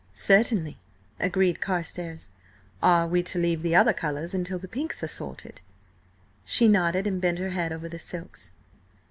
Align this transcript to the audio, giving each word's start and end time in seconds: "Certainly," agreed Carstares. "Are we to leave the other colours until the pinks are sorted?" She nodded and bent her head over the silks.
"Certainly," 0.15 0.79
agreed 1.19 1.61
Carstares. 1.61 2.31
"Are 2.81 3.05
we 3.07 3.21
to 3.21 3.37
leave 3.37 3.61
the 3.61 3.75
other 3.75 3.93
colours 3.93 4.33
until 4.33 4.57
the 4.57 4.67
pinks 4.67 5.03
are 5.03 5.07
sorted?" 5.07 5.61
She 6.43 6.67
nodded 6.67 7.05
and 7.05 7.21
bent 7.21 7.37
her 7.37 7.51
head 7.51 7.71
over 7.71 7.87
the 7.87 7.99
silks. 7.99 8.49